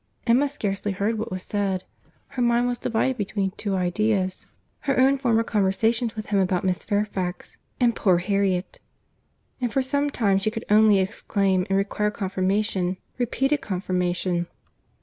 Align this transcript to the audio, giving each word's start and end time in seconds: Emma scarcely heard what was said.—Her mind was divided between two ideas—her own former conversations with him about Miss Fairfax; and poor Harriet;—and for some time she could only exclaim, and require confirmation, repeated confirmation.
Emma 0.25 0.49
scarcely 0.49 0.93
heard 0.93 1.19
what 1.19 1.29
was 1.31 1.43
said.—Her 1.43 2.41
mind 2.41 2.65
was 2.65 2.79
divided 2.79 3.17
between 3.19 3.51
two 3.51 3.75
ideas—her 3.75 4.97
own 4.97 5.15
former 5.19 5.43
conversations 5.43 6.15
with 6.15 6.25
him 6.31 6.39
about 6.39 6.63
Miss 6.63 6.83
Fairfax; 6.83 7.57
and 7.79 7.95
poor 7.95 8.17
Harriet;—and 8.17 9.71
for 9.71 9.83
some 9.83 10.09
time 10.09 10.39
she 10.39 10.49
could 10.49 10.65
only 10.71 10.97
exclaim, 10.97 11.67
and 11.69 11.77
require 11.77 12.09
confirmation, 12.09 12.97
repeated 13.19 13.61
confirmation. 13.61 14.47